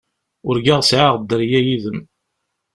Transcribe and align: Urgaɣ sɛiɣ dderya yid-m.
Urgaɣ 0.47 0.81
sɛiɣ 0.83 1.13
dderya 1.17 1.59
yid-m. 1.65 1.99